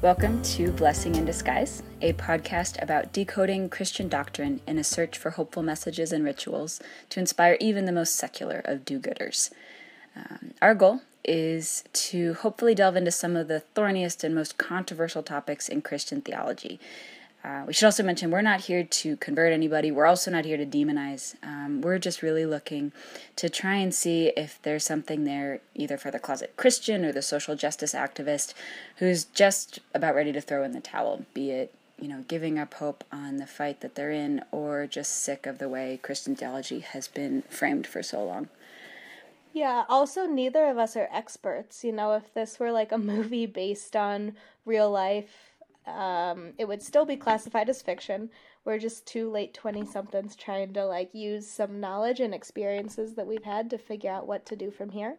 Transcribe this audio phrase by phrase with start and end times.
[0.00, 5.30] Welcome to Blessing in Disguise, a podcast about decoding Christian doctrine in a search for
[5.30, 9.50] hopeful messages and rituals to inspire even the most secular of do gooders.
[10.14, 15.24] Um, our goal is to hopefully delve into some of the thorniest and most controversial
[15.24, 16.78] topics in Christian theology.
[17.48, 19.90] Uh, we should also mention we're not here to convert anybody.
[19.90, 21.34] We're also not here to demonize.
[21.42, 22.92] Um, we're just really looking
[23.36, 27.22] to try and see if there's something there, either for the closet Christian or the
[27.22, 28.52] social justice activist
[28.96, 32.74] who's just about ready to throw in the towel, be it you know giving up
[32.74, 36.80] hope on the fight that they're in, or just sick of the way Christian theology
[36.80, 38.50] has been framed for so long.
[39.54, 41.82] Yeah, also, neither of us are experts.
[41.82, 44.34] You know, if this were like a movie based on
[44.66, 45.57] real life,
[45.88, 48.30] um, it would still be classified as fiction.
[48.64, 53.26] We're just two late 20 somethings trying to like use some knowledge and experiences that
[53.26, 55.18] we've had to figure out what to do from here.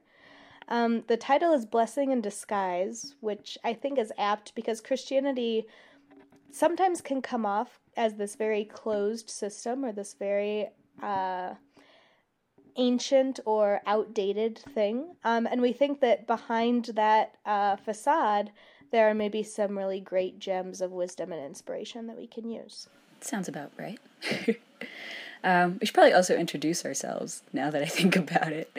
[0.68, 5.66] Um, the title is Blessing in Disguise, which I think is apt because Christianity
[6.52, 10.70] sometimes can come off as this very closed system or this very
[11.02, 11.56] uh,
[12.76, 15.16] ancient or outdated thing.
[15.24, 18.52] Um, and we think that behind that uh, facade,
[18.92, 22.88] there are maybe some really great gems of wisdom and inspiration that we can use.
[23.22, 24.00] Sounds about right.
[25.44, 28.72] um, we should probably also introduce ourselves now that I think about it.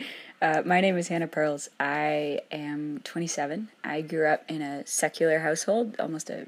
[0.42, 1.68] Uh, my name is Hannah Pearls.
[1.78, 3.68] I am 27.
[3.84, 6.46] I grew up in a secular household, almost a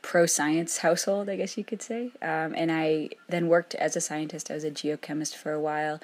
[0.00, 2.12] pro science household, I guess you could say.
[2.22, 4.50] Um, and I then worked as a scientist.
[4.50, 6.00] I was a geochemist for a while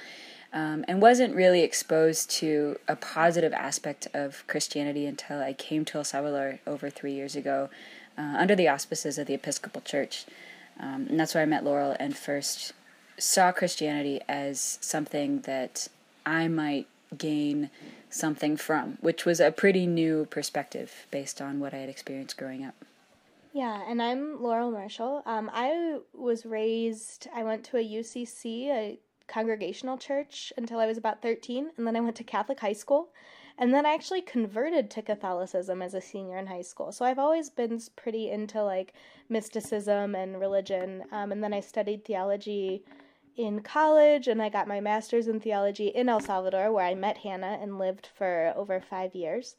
[0.53, 5.99] um, and wasn't really exposed to a positive aspect of Christianity until I came to
[5.99, 7.69] El Salvador over three years ago
[8.17, 10.25] uh, under the auspices of the Episcopal Church.
[10.81, 12.73] Um, and that's where I met Laurel and first
[13.19, 15.89] saw Christianity as something that
[16.25, 16.87] I might
[17.17, 17.71] gain
[18.11, 22.65] something from, which was a pretty new perspective based on what I had experienced growing
[22.65, 22.75] up.
[23.53, 25.23] Yeah, and I'm Laurel Marshall.
[25.27, 30.99] Um, I was raised, I went to a UCC, a congregational church until I was
[30.99, 33.11] about 13, and then I went to Catholic high school.
[33.61, 36.93] And then I actually converted to Catholicism as a senior in high school.
[36.93, 38.95] So I've always been pretty into like
[39.29, 41.05] mysticism and religion.
[41.11, 42.85] Um, and then I studied theology
[43.37, 47.19] in college and I got my master's in theology in El Salvador, where I met
[47.19, 49.57] Hannah and lived for over five years.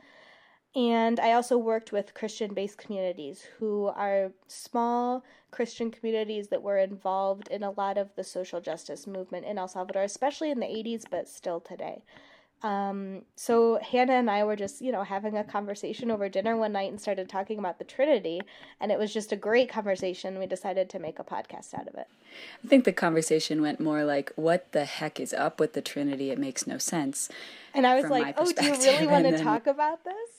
[0.76, 6.78] And I also worked with Christian based communities who are small Christian communities that were
[6.78, 10.68] involved in a lot of the social justice movement in El Salvador, especially in the
[10.68, 12.04] 80s, but still today.
[12.62, 16.74] Um, so Hannah and I were just, you know, having a conversation over dinner one
[16.74, 18.42] night and started talking about the Trinity,
[18.82, 20.38] and it was just a great conversation.
[20.38, 22.08] We decided to make a podcast out of it.
[22.64, 26.32] I think the conversation went more like, "What the heck is up with the Trinity?
[26.32, 27.30] It makes no sense."
[27.74, 29.44] And I was like, "Oh, do you really want to then...
[29.44, 30.39] talk about this?"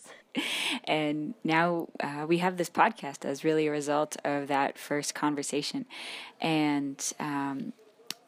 [0.85, 5.87] And now uh, we have this podcast as really a result of that first conversation,
[6.41, 7.73] and um,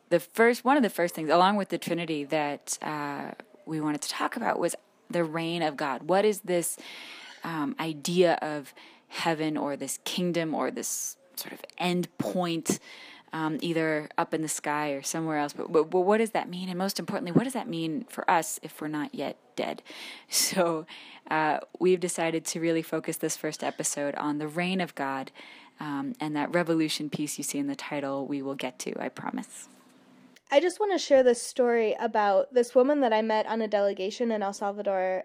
[0.08, 3.30] the first one of the first things, along with the Trinity, that uh,
[3.66, 4.74] we wanted to talk about was
[5.10, 6.02] the reign of God.
[6.04, 6.76] What is this
[7.44, 8.74] um, idea of
[9.08, 12.78] heaven or this kingdom or this sort of end point?
[13.34, 15.54] Um, either up in the sky or somewhere else.
[15.54, 16.68] But, but, but, what does that mean?
[16.68, 19.82] And most importantly, what does that mean for us if we're not yet dead?
[20.28, 20.86] So
[21.30, 25.30] uh, we've decided to really focus this first episode on the reign of God
[25.80, 29.08] um, and that revolution piece you see in the title, we will get to, I
[29.08, 29.68] promise.
[30.50, 33.68] I just want to share this story about this woman that I met on a
[33.68, 35.24] delegation in El Salvador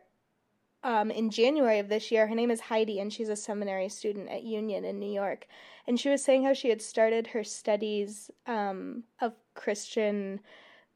[0.84, 2.28] um, in January of this year.
[2.28, 5.48] Her name is Heidi, and she's a seminary student at Union in New York.
[5.88, 10.40] And she was saying how she had started her studies um, of Christian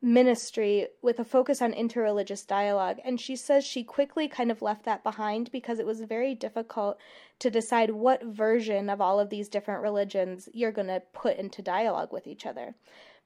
[0.02, 2.98] ministry with a focus on interreligious dialogue.
[3.06, 6.98] And she says she quickly kind of left that behind because it was very difficult
[7.40, 11.62] to decide what version of all of these different religions you're going to put into
[11.62, 12.74] dialogue with each other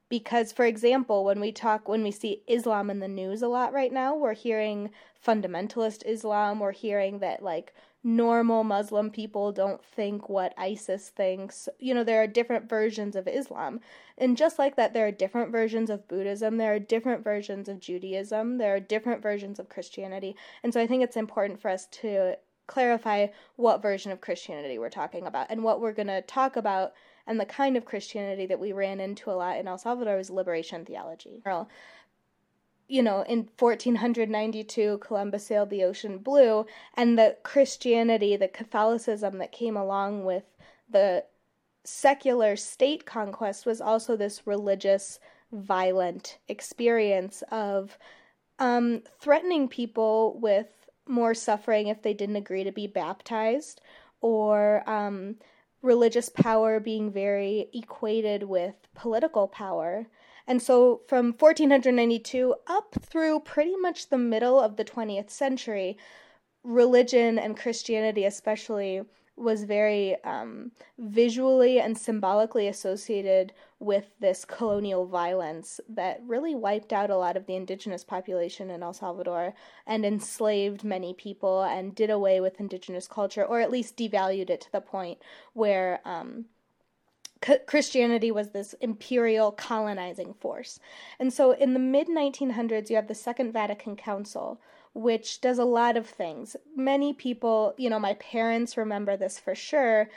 [0.08, 3.72] because for example when we talk when we see islam in the news a lot
[3.72, 4.90] right now we're hearing
[5.26, 6.60] fundamentalist islam.
[6.60, 7.74] We're hearing that like
[8.04, 11.68] normal muslim people don't think what isis thinks.
[11.78, 13.80] You know there are different versions of islam.
[14.18, 16.56] And just like that there are different versions of buddhism.
[16.56, 18.58] There are different versions of judaism.
[18.58, 20.36] There are different versions of christianity.
[20.62, 22.36] And so i think it's important for us to
[22.68, 26.92] clarify what version of christianity we're talking about and what we're going to talk about
[27.26, 30.30] and the kind of Christianity that we ran into a lot in El Salvador was
[30.30, 31.42] liberation theology.
[32.88, 39.50] You know, in 1492, Columbus sailed the ocean blue, and the Christianity, the Catholicism that
[39.50, 40.44] came along with
[40.88, 41.24] the
[41.82, 45.18] secular state conquest was also this religious,
[45.52, 47.98] violent experience of
[48.58, 50.68] um, threatening people with
[51.08, 53.80] more suffering if they didn't agree to be baptized
[54.20, 55.36] or um,
[55.82, 60.06] religious power being very equated with political power.
[60.46, 65.98] And so from 1492 up through pretty much the middle of the 20th century,
[66.62, 69.02] religion and Christianity, especially,
[69.36, 77.10] was very um, visually and symbolically associated with this colonial violence that really wiped out
[77.10, 79.54] a lot of the indigenous population in El Salvador
[79.86, 84.62] and enslaved many people and did away with indigenous culture, or at least devalued it
[84.62, 85.18] to the point
[85.52, 86.46] where um,
[87.66, 90.80] Christianity was this imperial colonizing force.
[91.18, 94.60] And so in the mid 1900s, you have the Second Vatican Council,
[94.96, 96.56] which does a lot of things.
[96.74, 100.08] Many people, you know, my parents remember this for sure.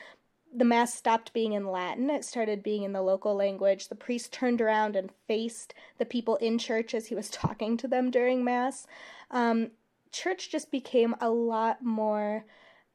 [0.56, 3.90] The Mass stopped being in Latin, it started being in the local language.
[3.90, 7.90] The priest turned around and faced the people in church as he was talking to
[7.90, 8.88] them during Mass.
[9.30, 9.72] Um,
[10.14, 12.46] church just became a lot more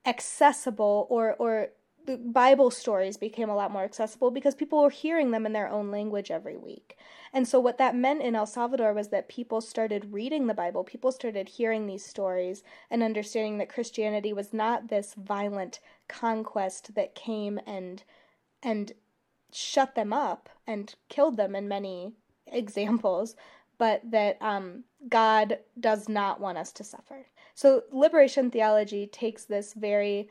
[0.06, 1.68] accessible or, or
[2.06, 5.68] the Bible stories became a lot more accessible because people were hearing them in their
[5.68, 6.96] own language every week.
[7.32, 10.84] And so, what that meant in El Salvador was that people started reading the Bible,
[10.84, 17.14] people started hearing these stories and understanding that Christianity was not this violent conquest that
[17.14, 18.04] came and
[18.62, 18.92] and
[19.52, 22.12] shut them up and killed them in many
[22.46, 23.36] examples,
[23.78, 27.26] but that um, God does not want us to suffer.
[27.54, 30.28] So, liberation theology takes this very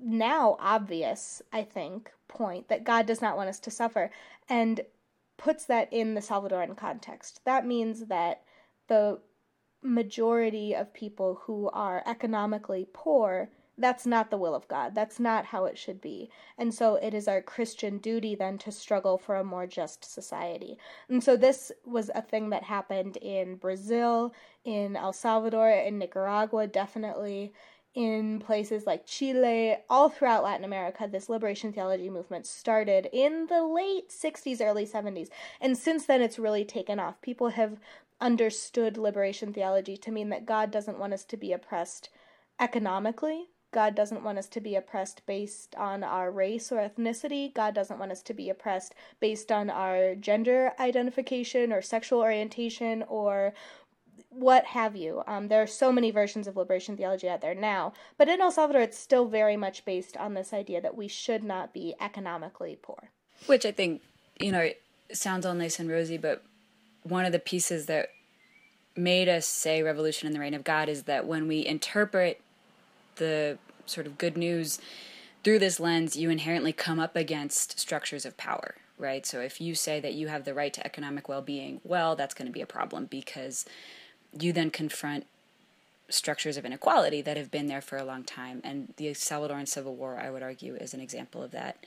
[0.00, 4.10] now obvious, I think, point that God does not want us to suffer
[4.48, 4.80] and
[5.36, 7.40] puts that in the Salvadoran context.
[7.44, 8.42] That means that
[8.88, 9.20] the
[9.82, 14.94] majority of people who are economically poor that's not the will of God.
[14.94, 16.30] That's not how it should be.
[16.58, 20.78] And so it is our Christian duty then to struggle for a more just society.
[21.08, 24.32] And so this was a thing that happened in Brazil,
[24.64, 27.52] in El Salvador, in Nicaragua, definitely
[27.94, 33.62] in places like Chile, all throughout Latin America, this liberation theology movement started in the
[33.62, 35.28] late 60s, early 70s.
[35.60, 37.20] And since then, it's really taken off.
[37.22, 37.78] People have
[38.20, 42.08] understood liberation theology to mean that God doesn't want us to be oppressed
[42.58, 43.48] economically.
[43.74, 47.52] God doesn't want us to be oppressed based on our race or ethnicity.
[47.52, 53.02] God doesn't want us to be oppressed based on our gender identification or sexual orientation
[53.08, 53.52] or
[54.34, 55.22] what have you.
[55.26, 58.50] Um, there are so many versions of liberation theology out there now, but in El
[58.50, 62.78] Salvador, it's still very much based on this idea that we should not be economically
[62.80, 63.10] poor.
[63.46, 64.02] Which I think,
[64.40, 64.70] you know,
[65.12, 66.42] sounds all nice and rosy, but
[67.02, 68.08] one of the pieces that
[68.96, 72.40] made us say revolution in the reign of God is that when we interpret
[73.16, 74.80] the sort of good news
[75.42, 79.26] through this lens, you inherently come up against structures of power, right?
[79.26, 82.34] So if you say that you have the right to economic well being, well, that's
[82.34, 83.66] going to be a problem because
[84.38, 85.26] you then confront
[86.08, 88.60] structures of inequality that have been there for a long time.
[88.64, 91.84] And the Salvadoran Civil War, I would argue, is an example of that.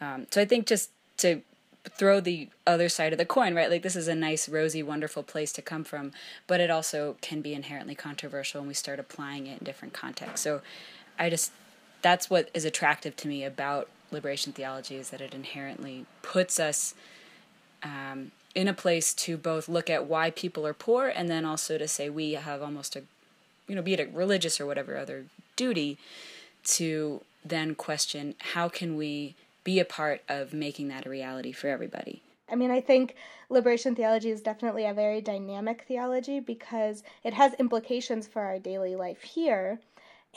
[0.00, 1.42] Um, so I think just to
[1.90, 3.70] throw the other side of the coin, right?
[3.70, 6.12] Like this is a nice, rosy, wonderful place to come from,
[6.46, 10.42] but it also can be inherently controversial when we start applying it in different contexts.
[10.42, 10.62] So
[11.18, 11.52] I just,
[12.02, 16.94] that's what is attractive to me about liberation theology is that it inherently puts us
[17.82, 21.76] um, in a place to both look at why people are poor and then also
[21.76, 23.02] to say we have almost a
[23.68, 25.98] you know be it a religious or whatever other duty
[26.64, 31.68] to then question how can we be a part of making that a reality for
[31.68, 33.16] everybody I mean, I think
[33.48, 38.94] liberation theology is definitely a very dynamic theology because it has implications for our daily
[38.94, 39.80] life here.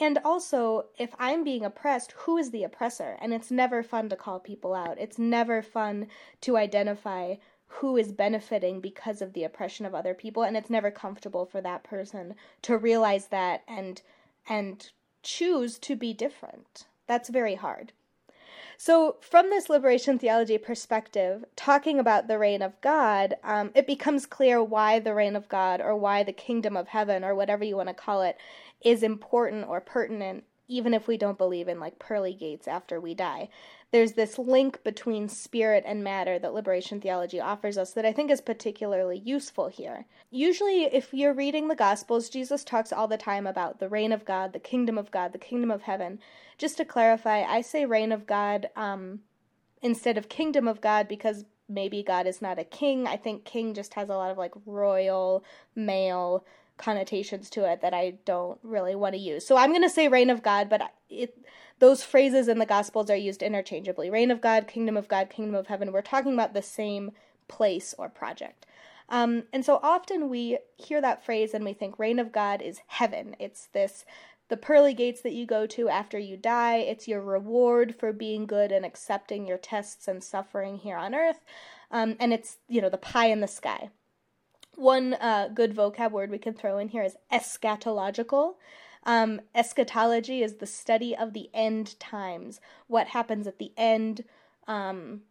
[0.00, 3.16] And also, if I'm being oppressed, who is the oppressor?
[3.22, 4.98] And it's never fun to call people out.
[4.98, 6.08] It's never fun
[6.40, 7.36] to identify
[7.74, 11.60] who is benefiting because of the oppression of other people and it's never comfortable for
[11.60, 14.02] that person to realize that and
[14.48, 14.90] and
[15.22, 16.86] choose to be different.
[17.06, 17.92] That's very hard.
[18.76, 24.26] So from this liberation theology perspective talking about the reign of god um, it becomes
[24.26, 27.76] clear why the reign of god or why the kingdom of heaven or whatever you
[27.76, 28.38] want to call it
[28.82, 33.12] is important or pertinent even if we don't believe in like pearly gates after we
[33.12, 33.50] die
[33.92, 38.30] there's this link between spirit and matter that liberation theology offers us that I think
[38.30, 40.06] is particularly useful here.
[40.30, 44.24] Usually, if you're reading the Gospels, Jesus talks all the time about the reign of
[44.24, 46.20] God, the kingdom of God, the kingdom of heaven.
[46.56, 49.20] Just to clarify, I say reign of God um,
[49.82, 53.06] instead of kingdom of God because maybe God is not a king.
[53.06, 55.44] I think king just has a lot of like royal,
[55.74, 56.44] male
[56.76, 59.46] connotations to it that I don't really want to use.
[59.46, 61.36] So I'm going to say reign of God, but it
[61.80, 65.54] those phrases in the Gospels are used interchangeably reign of God, kingdom of God, kingdom
[65.54, 65.92] of heaven.
[65.92, 67.12] We're talking about the same
[67.48, 68.66] place or project.
[69.08, 72.80] Um, and so often we hear that phrase and we think reign of God is
[72.86, 73.34] heaven.
[73.40, 74.04] It's this
[74.48, 76.78] the pearly gates that you go to after you die.
[76.78, 81.44] It's your reward for being good and accepting your tests and suffering here on earth.
[81.90, 83.90] Um, and it's, you know, the pie in the sky.
[84.74, 88.54] One uh, good vocab word we can throw in here is eschatological.
[89.04, 94.24] Um, eschatology is the study of the end times, what happens at the end
[94.68, 95.22] um,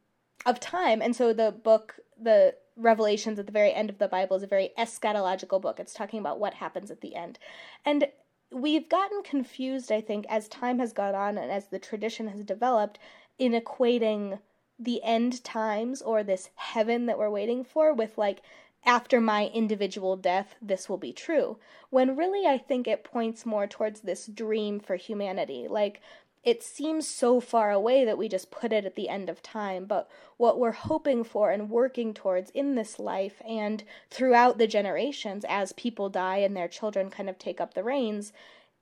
[0.46, 1.02] of time.
[1.02, 4.48] And so the book, the Revelations at the very end of the Bible, is a
[4.48, 5.80] very eschatological book.
[5.80, 7.38] It's talking about what happens at the end.
[7.86, 8.08] And
[8.52, 12.44] we've gotten confused, I think, as time has gone on and as the tradition has
[12.44, 12.98] developed
[13.38, 14.40] in equating
[14.80, 18.42] the end times or this heaven that we're waiting for with like
[18.86, 21.58] after my individual death, this will be true.
[21.90, 25.68] When really, I think it points more towards this dream for humanity.
[25.70, 26.02] Like,
[26.44, 29.86] it seems so far away that we just put it at the end of time,
[29.86, 35.46] but what we're hoping for and working towards in this life and throughout the generations
[35.50, 38.32] as people die and their children kind of take up the reins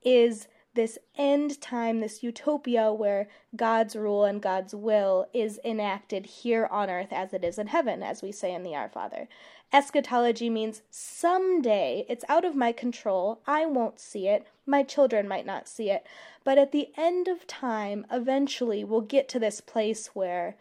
[0.03, 6.67] is this end time, this utopia where God's rule and God's will is enacted here
[6.67, 9.27] on earth as it is in heaven, as we say in the Our Father.
[9.73, 13.41] Eschatology means someday it's out of my control.
[13.45, 14.47] I won't see it.
[14.65, 16.05] My children might not see it.
[16.43, 20.55] But at the end of time, eventually we'll get to this place where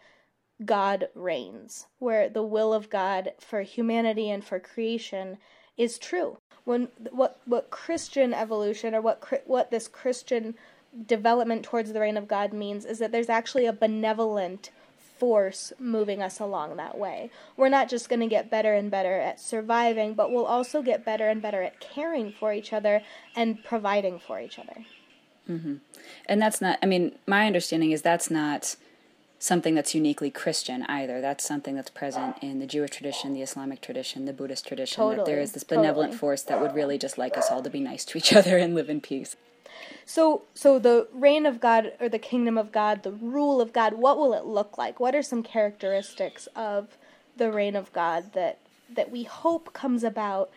[0.65, 5.37] God reigns, where the will of God for humanity and for creation
[5.77, 6.37] is true.
[6.65, 10.55] When what what Christian evolution or what what this Christian
[11.05, 14.71] development towards the reign of God means is that there's actually a benevolent
[15.19, 17.31] force moving us along that way.
[17.55, 21.05] We're not just going to get better and better at surviving, but we'll also get
[21.05, 23.01] better and better at caring for each other
[23.35, 24.85] and providing for each other.
[25.49, 25.75] Mm-hmm.
[26.25, 28.75] And that's not, I mean, my understanding is that's not
[29.39, 31.21] something that's uniquely Christian either.
[31.21, 34.95] That's something that's present in the Jewish tradition, the Islamic tradition, the Buddhist tradition.
[34.95, 36.17] Totally, that there is this benevolent totally.
[36.17, 38.75] force that would really just like us all to be nice to each other and
[38.75, 39.35] live in peace.
[40.05, 43.93] So, so the reign of God or the kingdom of God, the rule of God,
[43.93, 44.99] what will it look like?
[44.99, 46.97] What are some characteristics of
[47.35, 48.59] the reign of God that
[48.93, 50.49] that we hope comes about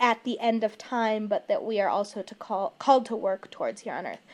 [0.00, 3.50] at the end of time, but that we are also to call called to work
[3.50, 4.24] towards here on earth?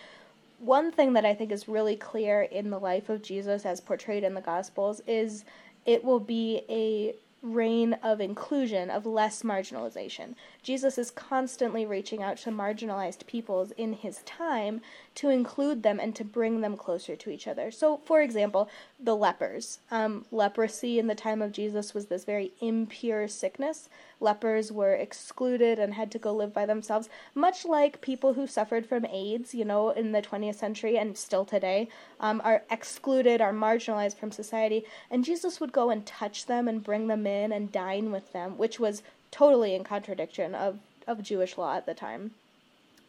[0.58, 4.22] One thing that I think is really clear in the life of Jesus as portrayed
[4.22, 5.44] in the Gospels is
[5.84, 10.34] it will be a reign of inclusion, of less marginalization.
[10.62, 14.80] Jesus is constantly reaching out to marginalized peoples in his time
[15.16, 17.72] to include them and to bring them closer to each other.
[17.72, 19.80] So, for example, the lepers.
[19.90, 23.88] Um, leprosy in the time of Jesus was this very impure sickness.
[24.20, 28.86] Lepers were excluded and had to go live by themselves, much like people who suffered
[28.86, 31.88] from AIDS, you know, in the 20th century and still today,
[32.20, 34.84] um, are excluded, are marginalized from society.
[35.10, 38.56] And Jesus would go and touch them and bring them in and dine with them,
[38.56, 39.02] which was
[39.32, 42.30] totally in contradiction of, of Jewish law at the time.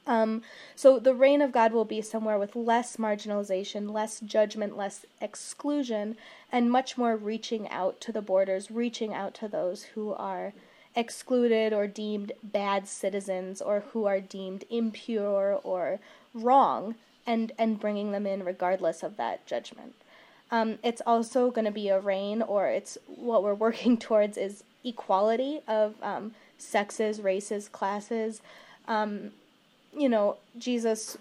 [0.05, 0.41] Um,
[0.75, 6.17] so the reign of God will be somewhere with less marginalization, less judgment, less exclusion,
[6.51, 10.53] and much more reaching out to the borders, reaching out to those who are
[10.95, 15.99] excluded or deemed bad citizens or who are deemed impure or
[16.33, 19.95] wrong, and and bringing them in regardless of that judgment.
[20.53, 24.63] Um, it's also going to be a reign, or it's what we're working towards is
[24.85, 28.41] equality of um, sexes, races, classes.
[28.87, 29.31] Um,
[29.97, 31.17] you know, Jesus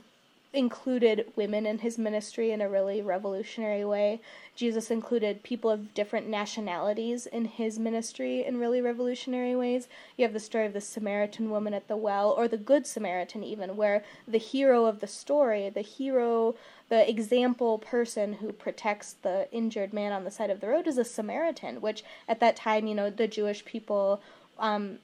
[0.54, 4.20] included women in his ministry in a really revolutionary way.
[4.54, 9.88] Jesus included people of different nationalities in his ministry in really revolutionary ways.
[10.16, 13.42] You have the story of the Samaritan woman at the well, or the Good Samaritan,
[13.42, 16.54] even, where the hero of the story, the hero,
[16.90, 20.98] the example person who protects the injured man on the side of the road, is
[20.98, 24.20] a Samaritan, which at that time, you know, the Jewish people
[24.58, 24.98] um,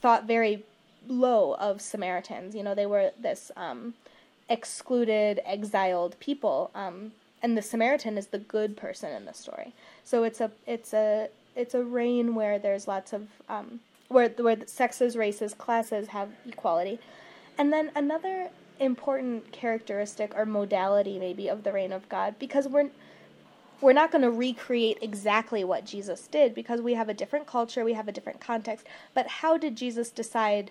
[0.00, 0.64] thought very
[1.08, 2.54] low of Samaritans.
[2.54, 3.94] You know, they were this um,
[4.52, 6.70] excluded, exiled people.
[6.74, 9.72] Um, and the Samaritan is the good person in the story.
[10.04, 14.58] So it's a it's a it's a reign where there's lots of um, where where
[14.66, 17.00] sexes, races, classes have equality,
[17.58, 22.90] and then another important characteristic or modality maybe of the reign of God because we're
[23.80, 27.84] we're not going to recreate exactly what Jesus did because we have a different culture,
[27.84, 28.86] we have a different context.
[29.12, 30.70] But how did Jesus decide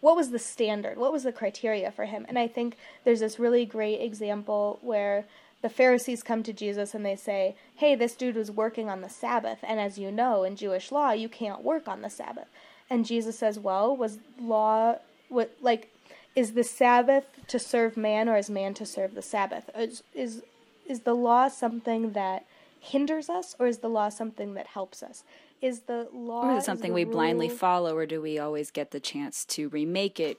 [0.00, 0.98] what was the standard?
[0.98, 2.26] What was the criteria for him?
[2.28, 5.24] And I think there's this really great example where
[5.62, 9.08] the Pharisees come to Jesus and they say, Hey, this dude was working on the
[9.08, 9.58] Sabbath.
[9.62, 12.46] And as you know, in Jewish law, you can't work on the Sabbath.
[12.88, 14.96] And Jesus says, Well, was law,
[15.28, 15.90] what, like,
[16.34, 19.70] is the Sabbath to serve man or is man to serve the Sabbath?
[19.74, 20.42] Is, is,
[20.86, 22.44] is the law something that
[22.78, 25.24] hinders us or is the law something that helps us?
[25.60, 27.12] Is the law or is it something we rule...
[27.12, 30.38] blindly follow or do we always get the chance to remake it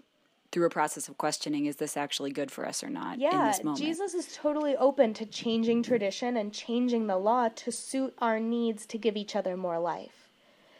[0.52, 4.14] through a process of questioning is this actually good for us or not yeah jesus
[4.14, 8.98] is totally open to changing tradition and changing the law to suit our needs to
[8.98, 10.30] give each other more life.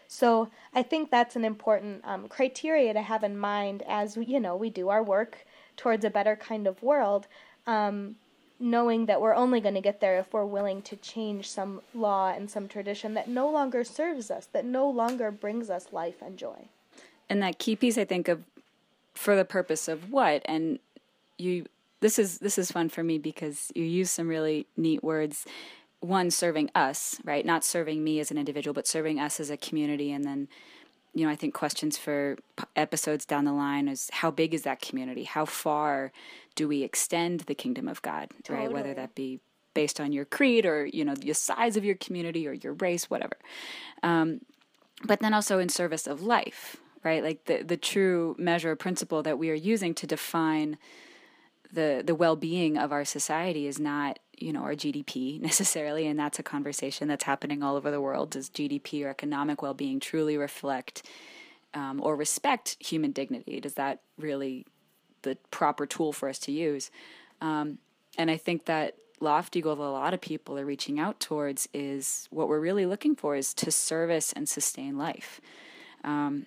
[0.08, 4.56] So i think that's an important um, criteria to have in mind as you know
[4.56, 7.28] we do our work towards a better kind of world.
[7.66, 8.16] Um,
[8.60, 12.32] knowing that we're only going to get there if we're willing to change some law
[12.32, 16.38] and some tradition that no longer serves us that no longer brings us life and
[16.38, 16.66] joy.
[17.30, 18.44] And that key piece i think of
[19.18, 20.42] for the purpose of what?
[20.46, 20.80] And
[21.38, 21.66] you
[22.00, 25.46] this is this is fun for me because you use some really neat words.
[26.00, 27.46] One serving us right?
[27.46, 30.48] Not serving me as an individual but serving us as a community and then
[31.18, 32.38] you know i think questions for
[32.76, 36.12] episodes down the line is how big is that community how far
[36.56, 38.66] do we extend the kingdom of god totally.
[38.66, 39.40] right whether that be
[39.74, 43.10] based on your creed or you know the size of your community or your race
[43.10, 43.38] whatever
[44.04, 44.42] um,
[45.04, 47.24] but then also in service of life right?
[47.24, 50.78] Like the, the true measure principle that we are using to define
[51.72, 56.40] the the well-being of our society is not you know our GDP necessarily and that's
[56.40, 58.32] a conversation that's happening all over the world.
[58.32, 61.04] Does GDP or economic well-being truly reflect
[61.74, 63.60] um, or respect human dignity?
[63.60, 64.66] Does that really
[65.24, 66.92] the proper tool for us to use?
[67.42, 67.80] Um,
[68.18, 71.68] and I think that lofty goal that a lot of people are reaching out towards
[71.74, 75.42] is what we're really looking for is to service and sustain life.
[76.04, 76.46] Um,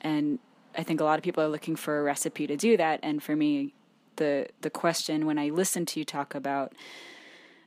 [0.00, 0.38] and
[0.76, 3.00] I think a lot of people are looking for a recipe to do that.
[3.02, 3.74] And for me,
[4.16, 6.72] the the question when I listen to you talk about,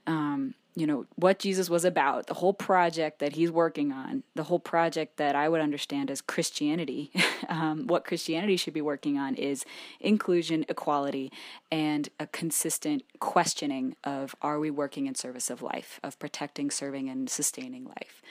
[0.08, 4.44] um, you know, what Jesus was about, the whole project that he's working on, the
[4.44, 7.12] whole project that I would understand as Christianity,
[7.50, 9.66] um, what Christianity should be working on is
[10.02, 11.32] inclusion, equality,
[11.72, 17.10] and a consistent questioning of are we working in service of life, of protecting, serving,
[17.10, 18.22] and sustaining life.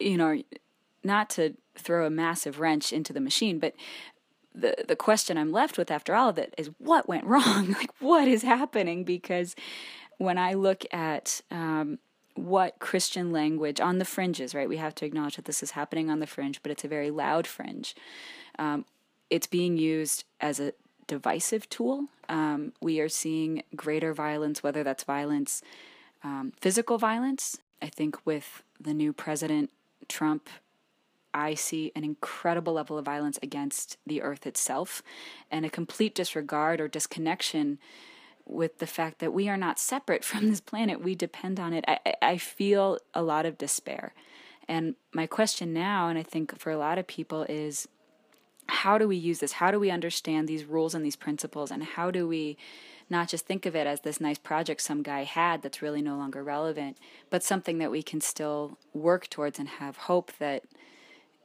[0.00, 0.42] You know,
[1.04, 3.74] not to throw a massive wrench into the machine, but
[4.54, 7.72] the the question I'm left with after all of it is what went wrong?
[7.72, 9.04] like what is happening?
[9.04, 9.54] Because
[10.18, 11.98] when I look at um,
[12.34, 14.68] what Christian language on the fringes, right?
[14.68, 17.10] We have to acknowledge that this is happening on the fringe, but it's a very
[17.10, 17.94] loud fringe.
[18.58, 18.84] Um,
[19.30, 20.72] it's being used as a
[21.06, 22.06] divisive tool.
[22.28, 25.62] Um, we are seeing greater violence, whether that's violence,
[26.22, 27.58] um, physical violence.
[27.80, 29.70] I think with the new president
[30.08, 30.48] Trump
[31.34, 35.02] I see an incredible level of violence against the earth itself
[35.50, 37.78] and a complete disregard or disconnection
[38.46, 41.02] with the fact that we are not separate from this planet.
[41.02, 41.84] We depend on it.
[41.86, 44.14] I, I feel a lot of despair.
[44.68, 47.88] And my question now, and I think for a lot of people, is
[48.66, 49.52] how do we use this?
[49.52, 51.70] How do we understand these rules and these principles?
[51.70, 52.56] And how do we
[53.10, 56.16] not just think of it as this nice project some guy had that's really no
[56.16, 56.96] longer relevant,
[57.28, 60.64] but something that we can still work towards and have hope that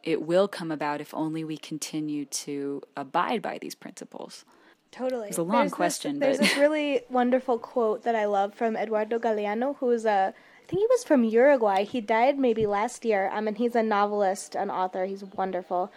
[0.03, 4.45] it will come about if only we continue to abide by these principles.
[4.91, 5.29] Totally.
[5.29, 6.19] It's a long there's question.
[6.19, 10.69] This, there's this really wonderful quote that I love from Eduardo Galeano, who's a I
[10.69, 11.85] think he was from Uruguay.
[11.85, 13.29] He died maybe last year.
[13.31, 15.05] Um, and he's a novelist, an author.
[15.05, 15.91] He's wonderful,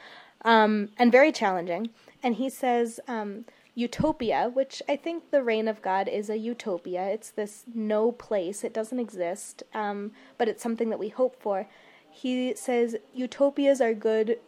[0.44, 1.90] um, and very challenging.
[2.22, 7.09] And he says, um, utopia, which I think the reign of God is a utopia.
[7.09, 8.62] It's this no place.
[8.62, 11.66] It doesn't exist, um, but it's something that we hope for
[12.11, 14.38] he says utopias are good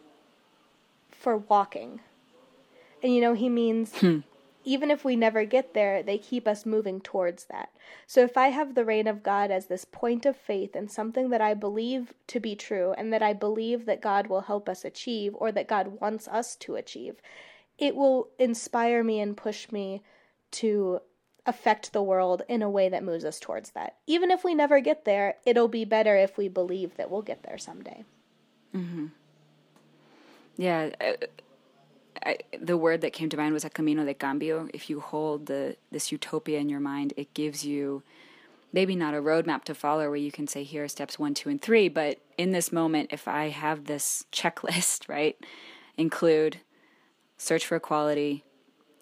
[1.11, 2.01] for walking.
[3.03, 4.21] And you know, he means hmm.
[4.65, 7.71] Even if we never get there, they keep us moving towards that.
[8.07, 11.31] So if I have the reign of God as this point of faith and something
[11.31, 14.85] that I believe to be true and that I believe that God will help us
[14.85, 17.17] achieve or that God wants us to achieve,
[17.79, 20.03] it will inspire me and push me
[20.53, 21.01] to
[21.47, 23.97] affect the world in a way that moves us towards that.
[24.07, 27.43] Even if we never get there, it'll be better if we believe that we'll get
[27.43, 28.05] there someday.
[28.75, 29.07] Mm-hmm.
[30.57, 31.17] Yeah, I,
[32.25, 34.69] I, the word that came to mind was a camino de cambio.
[34.73, 38.03] If you hold the this utopia in your mind, it gives you
[38.73, 41.51] maybe not a roadmap to follow where you can say here are steps one, two,
[41.51, 45.37] and three, but in this moment, if I have this checklist, right,
[45.97, 46.59] include
[47.37, 48.45] search for equality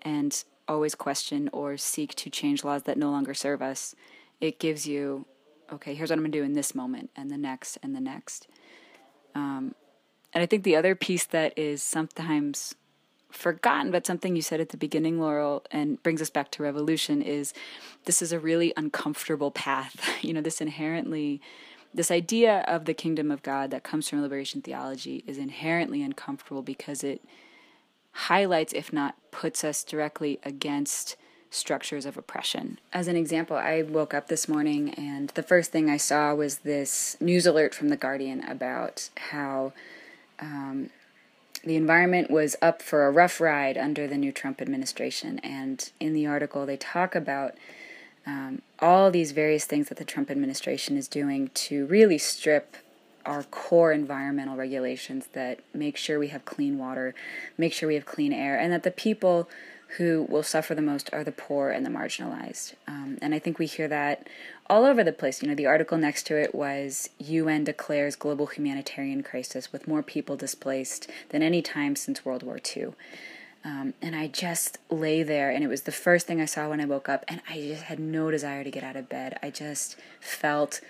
[0.03, 3.95] and always question or seek to change laws that no longer serve us.
[4.41, 5.27] It gives you,
[5.73, 8.01] okay, here's what I'm going to do in this moment and the next and the
[8.01, 8.49] next.
[9.35, 9.75] Um,
[10.33, 12.75] and I think the other piece that is sometimes
[13.31, 17.23] forgotten, but something you said at the beginning, Laurel, and brings us back to revolution
[17.23, 17.55] is
[18.05, 20.09] this is a really uncomfortable path.
[20.23, 21.41] You know, this inherently,
[21.95, 26.63] this idea of the kingdom of God that comes from liberation theology is inherently uncomfortable
[26.63, 27.23] because it
[28.13, 31.17] highlights, if not puts us directly against
[31.51, 32.79] structures of oppression.
[32.93, 36.59] As an example, I woke up this morning and the first thing I saw was
[36.59, 39.73] this news alert from The Guardian about how
[40.39, 40.91] um,
[41.65, 45.39] the environment was up for a rough ride under the new Trump administration.
[45.41, 47.55] And in the article, they talk about
[48.27, 52.77] um, all these various things that the Trump administration is doing to really strip
[53.27, 57.15] our core environmental regulations that make sure we have clean water,
[57.59, 59.49] make sure we have clean air, and that the people
[59.97, 62.75] who will suffer the most are the poor and the marginalized.
[62.87, 64.27] Um, and I think we hear that
[64.71, 65.43] all over the place.
[65.43, 70.03] You know, the article next to it was UN declares global humanitarian crisis with more
[70.03, 72.93] people displaced than any time since World War II.
[73.65, 76.81] Um, and I just lay there, and it was the first thing I saw when
[76.81, 79.39] I woke up, and I just had no desire to get out of bed.
[79.43, 80.81] I just felt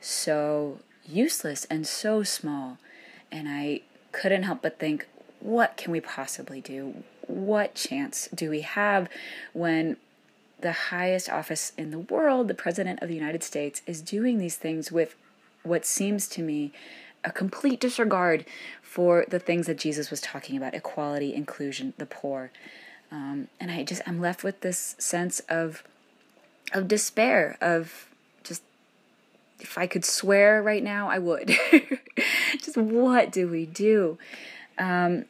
[0.00, 2.78] so useless and so small.
[3.30, 3.80] And I
[4.12, 5.06] couldn't help but think,
[5.40, 7.02] what can we possibly do?
[7.26, 9.08] What chance do we have
[9.52, 9.96] when
[10.64, 14.56] the highest office in the world, the President of the United States, is doing these
[14.56, 15.14] things with
[15.62, 16.72] what seems to me
[17.22, 18.46] a complete disregard
[18.80, 22.50] for the things that Jesus was talking about equality, inclusion, the poor.
[23.12, 25.84] Um, and I just, I'm left with this sense of,
[26.72, 28.08] of despair, of
[28.42, 28.62] just,
[29.60, 31.54] if I could swear right now, I would.
[32.58, 34.16] just what do we do?
[34.78, 35.26] Um,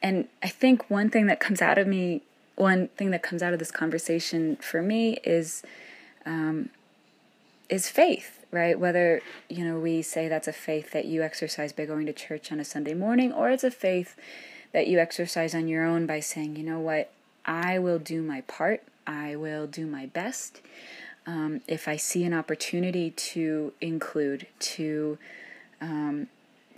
[0.00, 2.22] and I think one thing that comes out of me,
[2.58, 5.62] one thing that comes out of this conversation for me is,
[6.26, 6.70] um,
[7.68, 8.78] is faith, right?
[8.78, 12.50] Whether you know we say that's a faith that you exercise by going to church
[12.50, 14.16] on a Sunday morning, or it's a faith
[14.72, 17.10] that you exercise on your own by saying, you know what,
[17.44, 18.82] I will do my part.
[19.06, 20.60] I will do my best.
[21.26, 25.18] Um, if I see an opportunity to include, to
[25.80, 26.28] um,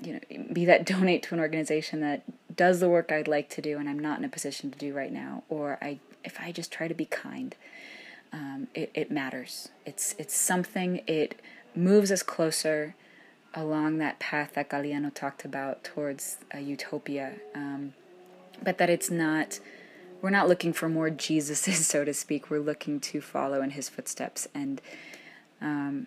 [0.03, 2.23] you know, be that donate to an organization that
[2.55, 4.93] does the work I'd like to do and I'm not in a position to do
[4.93, 7.55] right now, or I if I just try to be kind,
[8.33, 9.69] um, it, it matters.
[9.85, 11.03] It's it's something.
[11.07, 11.41] It
[11.75, 12.95] moves us closer
[13.55, 17.95] along that path that Galeano talked about towards a utopia, um,
[18.63, 19.61] but that it's not.
[20.23, 22.51] We're not looking for more Jesuses, so to speak.
[22.51, 24.81] We're looking to follow in his footsteps, and
[25.61, 26.07] um,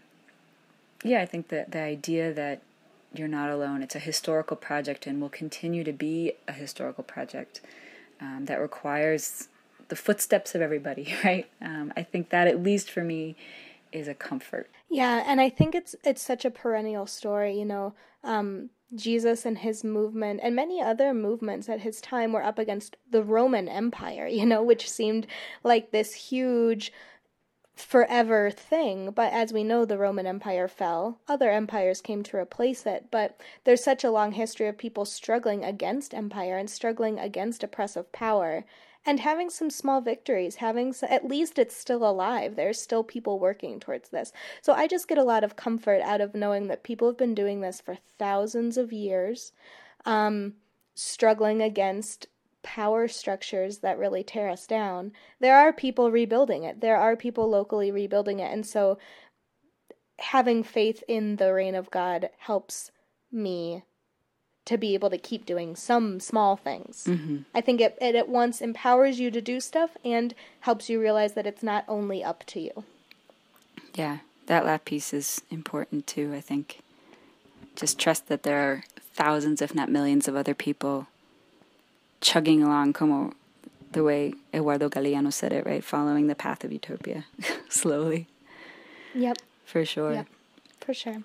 [1.04, 2.62] yeah, I think that the idea that
[3.14, 3.82] you're not alone.
[3.84, 7.62] It's a historical project and will continue to be a historical project
[8.20, 9.48] um, that requires
[9.90, 11.50] the footsteps of everybody, right?
[11.62, 13.36] Um, I think that, at least for me,
[13.92, 14.70] is a comfort.
[14.90, 17.58] Yeah, and I think it's it's such a perennial story.
[17.58, 22.44] You know, um, Jesus and his movement and many other movements at his time were
[22.44, 24.28] up against the Roman Empire.
[24.34, 25.28] You know, which seemed
[25.64, 26.92] like this huge
[27.76, 29.12] forever thing.
[29.12, 31.20] But as we know, the Roman Empire fell.
[31.28, 33.08] Other empires came to replace it.
[33.12, 38.12] But there's such a long history of people struggling against empire and struggling against oppressive
[38.12, 38.66] power
[39.06, 42.56] and having some small victories, having at least it's still alive.
[42.56, 44.32] There's still people working towards this.
[44.62, 47.36] So I just get a lot of comfort out of knowing that people have been
[47.36, 49.52] doing this for thousands of years,
[50.06, 50.54] um,
[50.96, 52.28] struggling against
[52.64, 56.82] power structures that really tear us down, there are people rebuilding it.
[56.82, 58.52] There are people locally rebuilding it.
[58.52, 58.98] And so
[60.20, 62.92] having faith in the reign of God helps
[63.32, 63.84] me
[64.66, 67.04] to be able to keep doing some small things.
[67.08, 67.40] Mm-hmm.
[67.54, 71.34] I think it, it at once empowers you to do stuff and helps you realize
[71.34, 72.86] that it's not only up to you.
[73.94, 76.80] Yeah, that last piece is important too, I think.
[77.76, 81.08] Just trust that there are thousands, if not millions, of other people
[82.24, 83.34] chugging along como
[83.92, 85.84] the way Eduardo Galeano said it, right?
[85.84, 87.26] Following the path of utopia
[87.70, 88.28] slowly.
[89.14, 89.38] Yep.
[89.66, 90.14] For sure.
[90.14, 90.28] Yep.
[90.80, 91.24] For sure.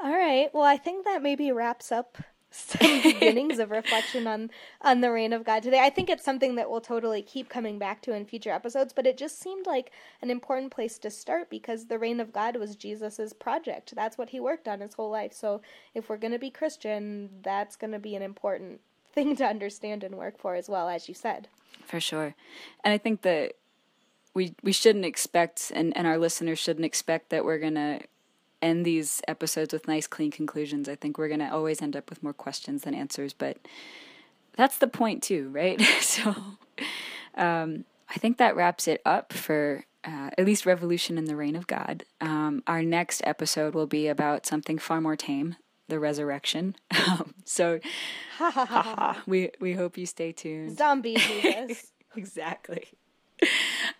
[0.00, 0.50] All right.
[0.52, 2.18] Well, I think that maybe wraps up
[2.50, 5.80] some beginnings of reflection on on the reign of God today.
[5.80, 9.06] I think it's something that we'll totally keep coming back to in future episodes, but
[9.06, 9.90] it just seemed like
[10.22, 13.94] an important place to start because the reign of God was Jesus's project.
[13.94, 15.32] That's what he worked on his whole life.
[15.32, 15.60] So,
[15.94, 18.80] if we're going to be Christian, that's going to be an important
[19.18, 21.48] thing to understand and work for as well, as you said.
[21.84, 22.34] For sure.
[22.84, 23.54] And I think that
[24.34, 28.00] we we shouldn't expect and, and our listeners shouldn't expect that we're gonna
[28.62, 30.88] end these episodes with nice clean conclusions.
[30.88, 33.56] I think we're gonna always end up with more questions than answers, but
[34.56, 35.80] that's the point too, right?
[36.00, 36.34] so
[37.34, 41.56] um, I think that wraps it up for uh, at least Revolution in the Reign
[41.56, 42.04] of God.
[42.20, 45.56] Um, our next episode will be about something far more tame,
[45.88, 46.76] the resurrection.
[47.08, 47.80] Um, so,
[49.26, 50.76] we we hope you stay tuned.
[50.76, 51.92] Zombie Jesus.
[52.16, 52.88] exactly.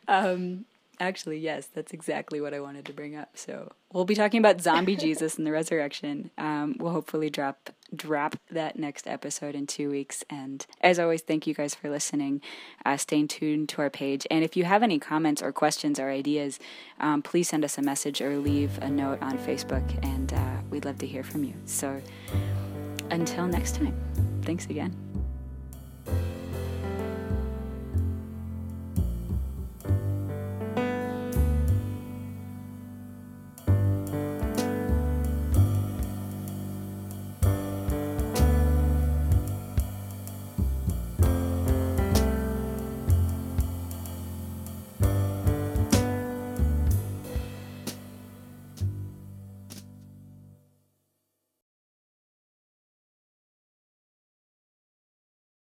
[0.07, 0.65] Um,
[1.01, 3.31] actually, yes, that's exactly what I wanted to bring up.
[3.35, 6.31] So we'll be talking about zombie Jesus and the resurrection.
[6.39, 10.23] Um, we'll hopefully drop drop that next episode in two weeks.
[10.29, 12.43] And as always, thank you guys for listening.
[12.85, 14.27] Uh, staying tuned to our page.
[14.31, 16.59] And if you have any comments or questions or ideas,
[17.01, 20.85] um, please send us a message or leave a note on Facebook, and uh, we'd
[20.85, 21.55] love to hear from you.
[21.65, 22.01] So
[23.11, 23.97] until next time,
[24.43, 25.08] thanks again.